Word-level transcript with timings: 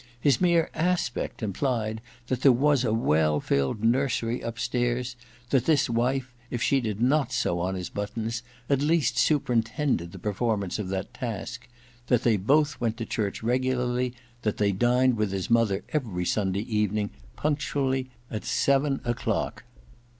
His 0.19 0.41
mere 0.41 0.71
aspect 0.73 1.43
implied 1.43 2.01
that 2.25 2.41
there 2.41 2.51
was 2.51 2.83
a 2.83 2.91
well 2.91 3.39
filled 3.39 3.83
nursery 3.83 4.41
upstairs; 4.41 5.15
that 5.51 5.67
his 5.67 5.91
wife, 5.91 6.33
if 6.49 6.59
she 6.59 6.81
did 6.81 6.99
not 6.99 7.31
sew 7.31 7.59
on 7.59 7.75
his 7.75 7.89
buttons, 7.91 8.41
at 8.67 8.81
least 8.81 9.15
superintended 9.15 10.11
the 10.11 10.17
performance 10.17 10.79
of 10.79 10.89
that 10.89 11.13
task; 11.13 11.67
that 12.07 12.23
they 12.23 12.35
both 12.37 12.81
went 12.81 12.97
to 12.97 13.05
church 13.05 13.43
regularly, 13.43 14.07
and 14.07 14.15
that 14.41 14.57
they 14.57 14.71
dined 14.71 15.17
with 15.17 15.31
his 15.31 15.51
mother 15.51 15.83
every 15.89 16.25
Sunday 16.25 16.61
evening 16.61 17.11
punctually 17.35 18.09
at 18.31 18.43
seven 18.43 19.01
o'clock. 19.05 19.65